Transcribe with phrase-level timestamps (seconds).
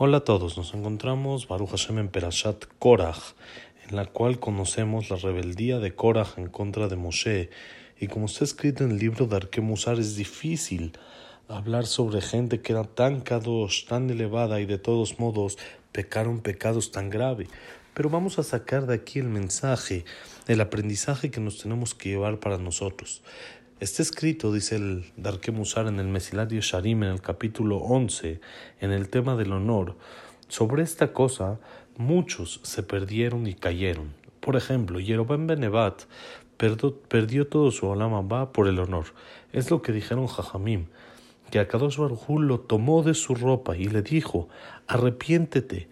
[0.00, 3.34] Hola a todos, nos encontramos Baruch Hashem en Perashat Korach,
[3.88, 7.50] en la cual conocemos la rebeldía de Korach en contra de Moshe.
[7.98, 10.92] Y como está escrito en el libro de Arquemusar, es difícil
[11.48, 15.58] hablar sobre gente que era tan kadosh, tan elevada y de todos modos
[15.90, 17.48] pecaron pecados tan graves.
[17.92, 20.04] Pero vamos a sacar de aquí el mensaje,
[20.46, 23.20] el aprendizaje que nos tenemos que llevar para nosotros.
[23.80, 28.40] Está escrito, dice el Darke Musar en el Mesilat Yesharim, en el capítulo 11,
[28.80, 29.94] en el tema del honor.
[30.48, 31.60] Sobre esta cosa,
[31.96, 34.14] muchos se perdieron y cayeron.
[34.40, 36.06] Por ejemplo, Yerobam Benevat
[36.56, 39.14] perdió, todo su Olam por el honor.
[39.52, 40.86] Es lo que dijeron Jajamim,
[41.52, 44.48] que Akadosh Baruj lo tomó de su ropa y le dijo:
[44.88, 45.88] Arrepiéntete,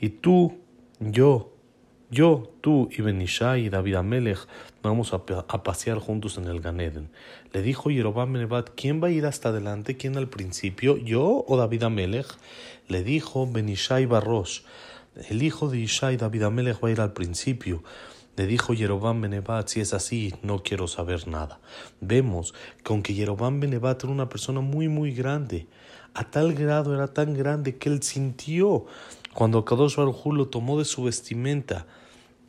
[0.00, 0.56] y tú,
[1.00, 1.52] yo,
[2.10, 4.38] yo, tú y Benishai y David Amelech
[4.82, 7.10] vamos a, pasear juntos en el Ganeden.
[7.52, 9.96] Le dijo Yerobam Benevat, ¿quién va a ir hasta adelante?
[9.96, 10.96] ¿Quién al principio?
[10.96, 12.28] ¿Yo o David Amelech?
[12.86, 14.60] Le dijo Benishai Barrosh,
[15.28, 17.82] el hijo de Ishai, David Amelech, va a ir al principio.
[18.36, 21.58] Le dijo Yerobam Benevat, si es así, no quiero saber nada.
[22.00, 22.54] Vemos
[22.84, 25.66] que aunque Yerobam Benevat era una persona muy, muy grande,
[26.14, 28.86] a tal grado era tan grande que él sintió
[29.36, 31.86] cuando Kadosh Baruj lo tomó de su vestimenta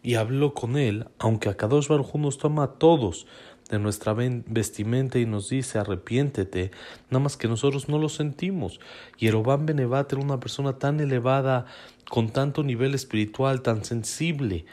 [0.03, 3.27] y habló con él, aunque Kadosh Baruj nos toma a todos
[3.69, 6.71] de nuestra vestimenta y nos dice arrepiéntete,
[7.09, 8.79] nada más que nosotros no lo sentimos.
[9.17, 11.65] Yerobam Benevat era una persona tan elevada,
[12.09, 14.65] con tanto nivel espiritual, tan sensible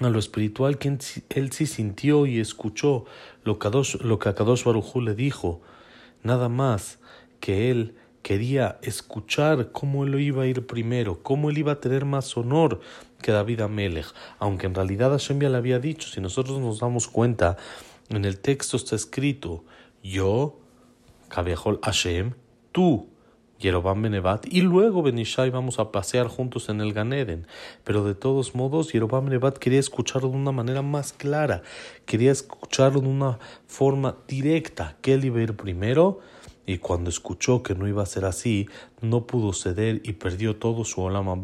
[0.00, 0.96] a lo espiritual que
[1.30, 3.06] él sí sintió y escuchó
[3.42, 3.58] lo,
[4.02, 5.62] lo que Kadosh Baruj le dijo,
[6.22, 7.00] nada más
[7.40, 7.96] que él
[8.28, 12.78] quería escuchar cómo él iba a ir primero, cómo él iba a tener más honor
[13.22, 17.08] que David Amelech, aunque en realidad Hashem ya le había dicho, si nosotros nos damos
[17.08, 17.56] cuenta,
[18.10, 19.64] en el texto está escrito,
[20.02, 20.60] yo,
[21.30, 22.34] Kabehol Hashem,
[22.70, 23.08] tú,
[23.58, 27.46] Yerobam Benevat, y luego Benishai vamos a pasear juntos en el Ganeden.
[27.82, 31.62] Pero de todos modos, Yerobam Benevat quería escucharlo de una manera más clara,
[32.04, 36.20] quería escucharlo de una forma directa, que él iba a ir primero,
[36.68, 38.68] y cuando escuchó que no iba a ser así,
[39.00, 41.40] no pudo ceder y perdió todo su Olam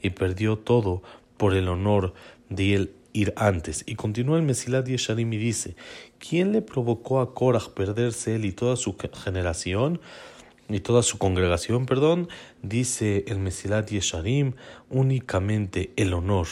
[0.00, 1.02] y perdió todo
[1.36, 2.14] por el honor
[2.50, 3.82] de él ir antes.
[3.88, 5.74] Y continúa el Mesilat Yesharim y dice,
[6.20, 10.00] ¿quién le provocó a Korach perderse él y toda su generación?
[10.68, 12.28] y toda su congregación, perdón,
[12.62, 14.52] dice el Mesilat Yesharim,
[14.88, 16.46] únicamente el honor.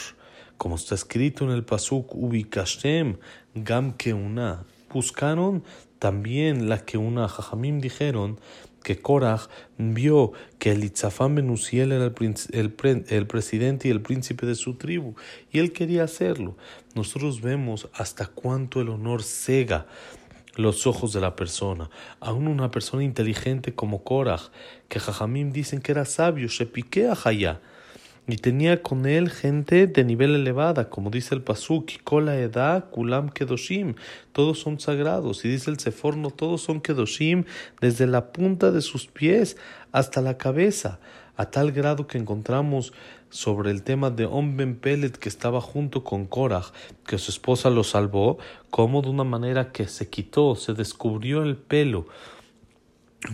[0.57, 3.15] Como está escrito en el Pasuk, Ubikashtem,
[3.55, 5.63] Gam Keuna, buscaron
[5.99, 8.39] también la que una Jajamim dijeron
[8.83, 14.75] que Korach vio que el Itzafán Benusiel era el, presidente y el príncipe de su
[14.75, 15.15] tribu,
[15.51, 16.55] y él quería hacerlo.
[16.95, 19.85] Nosotros vemos hasta cuánto el honor cega
[20.55, 21.89] los ojos de la persona.
[22.19, 24.49] Aún una persona inteligente como Korach,
[24.87, 27.15] que Jajamim dicen que era sabio, se piquea a
[28.31, 33.29] y tenía con él gente de nivel elevada, como dice el Pasuk, Kola Eda, Kulam
[33.29, 33.95] Kedoshim,
[34.33, 37.45] todos son sagrados, y dice el Seforno, todos son Kedoshim,
[37.81, 39.57] desde la punta de sus pies
[39.91, 40.99] hasta la cabeza,
[41.37, 42.93] a tal grado que encontramos
[43.31, 46.71] sobre el tema de Om Ben Pelet que estaba junto con Korach,
[47.07, 48.37] que su esposa lo salvó,
[48.69, 52.05] como de una manera que se quitó, se descubrió el pelo,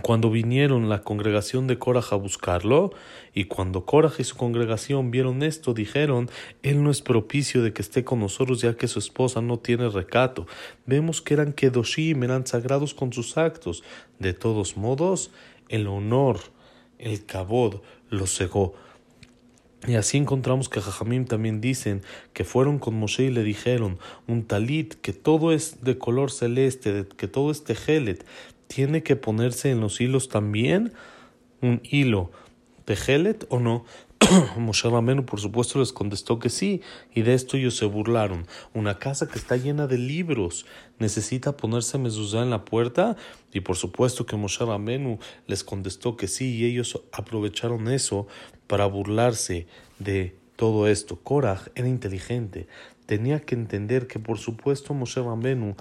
[0.01, 2.91] cuando vinieron la congregación de Korah a buscarlo,
[3.33, 6.29] y cuando Korah y su congregación vieron esto, dijeron,
[6.63, 9.89] Él no es propicio de que esté con nosotros ya que su esposa no tiene
[9.89, 10.47] recato.
[10.85, 13.83] Vemos que eran Kedoshim, eran sagrados con sus actos.
[14.17, 15.31] De todos modos,
[15.69, 16.39] el honor,
[16.97, 18.73] el cabod, lo cegó.
[19.87, 22.01] Y así encontramos que Jajamim también dicen
[22.33, 27.05] que fueron con Moshe y le dijeron un talit que todo es de color celeste,
[27.17, 28.25] que todo es tejelet,
[28.67, 30.93] tiene que ponerse en los hilos también
[31.61, 32.31] un hilo
[32.85, 33.85] tejelet o no.
[34.57, 36.81] Moshe Ramenu, por supuesto, les contestó que sí,
[37.13, 38.47] y de esto ellos se burlaron.
[38.73, 40.65] Una casa que está llena de libros
[40.99, 43.17] necesita ponerse mezuzá en la puerta,
[43.51, 48.27] y por supuesto que Moshe Ramenu les contestó que sí, y ellos aprovecharon eso
[48.67, 49.67] para burlarse
[49.99, 51.17] de todo esto.
[51.17, 52.67] Korach era inteligente,
[53.05, 55.75] tenía que entender que, por supuesto, Moshe Ramenu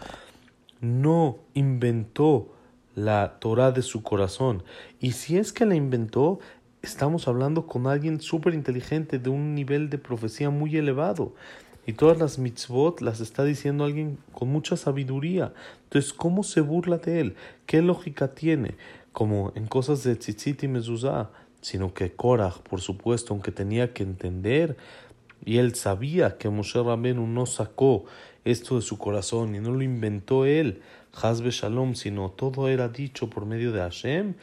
[0.80, 2.53] no inventó
[2.94, 4.62] la Torah de su corazón.
[5.00, 6.38] Y si es que la inventó,
[6.82, 11.34] estamos hablando con alguien súper inteligente, de un nivel de profecía muy elevado.
[11.86, 15.52] Y todas las mitzvot las está diciendo alguien con mucha sabiduría.
[15.84, 17.36] Entonces, ¿cómo se burla de él?
[17.66, 18.74] ¿Qué lógica tiene?
[19.12, 21.30] Como en cosas de tzitzit y mezuzá.
[21.60, 24.76] Sino que Korach, por supuesto, aunque tenía que entender,
[25.44, 28.04] y él sabía que Moshe Rabenu no sacó
[28.44, 30.82] esto de su corazón y no lo inventó él,
[31.20, 34.34] Hazbe Shalom, sino todo era dicho por medio de Hashem.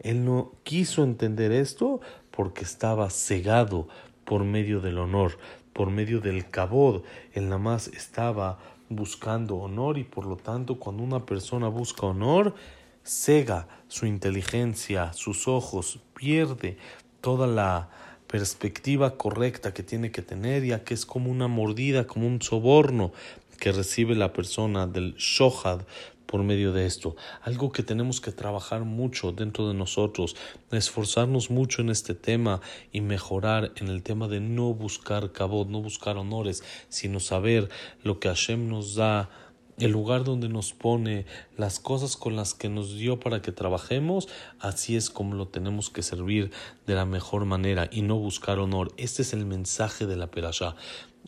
[0.00, 3.88] Él no quiso entender esto, porque estaba cegado
[4.24, 5.38] por medio del honor,
[5.72, 7.02] por medio del cabod.
[7.32, 8.58] El namás estaba
[8.88, 12.54] buscando honor y por lo tanto cuando una persona busca honor,
[13.02, 16.76] cega su inteligencia, sus ojos, pierde
[17.20, 17.88] toda la
[18.26, 23.12] perspectiva correcta que tiene que tener, ya que es como una mordida, como un soborno
[23.56, 25.82] que recibe la persona del shohad
[26.26, 27.16] por medio de esto.
[27.42, 30.36] Algo que tenemos que trabajar mucho dentro de nosotros,
[30.70, 32.60] esforzarnos mucho en este tema
[32.92, 37.68] y mejorar en el tema de no buscar cabot, no buscar honores, sino saber
[38.02, 39.30] lo que Hashem nos da
[39.78, 41.26] el lugar donde nos pone,
[41.56, 44.26] las cosas con las que nos dio para que trabajemos,
[44.58, 46.50] así es como lo tenemos que servir
[46.86, 48.92] de la mejor manera y no buscar honor.
[48.96, 50.76] Este es el mensaje de la perashá.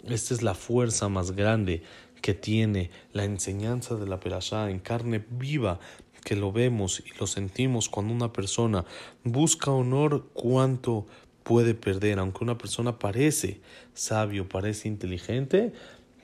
[0.04, 1.82] Esta es la fuerza más grande
[2.20, 5.78] que tiene la enseñanza de la perashá en carne viva
[6.24, 8.84] que lo vemos y lo sentimos cuando una persona
[9.24, 11.06] busca honor, cuánto
[11.42, 13.60] puede perder, aunque una persona parece
[13.94, 15.72] sabio, parece inteligente,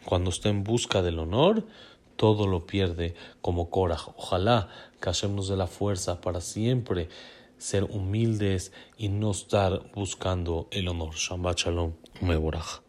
[0.05, 1.65] cuando está en busca del honor,
[2.17, 4.01] todo lo pierde como Korah.
[4.17, 4.69] Ojalá
[5.01, 7.09] que Hashem nos dé la fuerza para siempre
[7.57, 11.15] ser humildes y no estar buscando el honor.
[11.15, 12.84] Shabbat Shalom, Meborach.